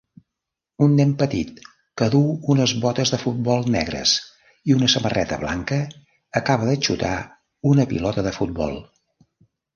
Un 0.83 0.93
nen 0.99 1.09
petit 1.17 1.59
que 2.01 2.07
duu 2.15 2.31
unes 2.53 2.73
botes 2.85 3.11
de 3.15 3.19
futbol 3.25 3.67
negres 3.75 4.15
i 4.71 4.75
una 4.79 4.89
samarreta 4.95 5.39
blanca 5.45 5.79
acaba 6.43 6.73
de 6.73 6.75
xutar 6.91 7.15
una 7.75 7.89
pilota 7.95 8.27
de 8.31 8.35
futbol 8.41 8.77